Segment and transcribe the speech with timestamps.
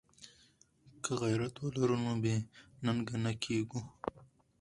[1.03, 2.35] که غیرت ولرو نو بې
[2.85, 3.81] ننګه نه کیږو.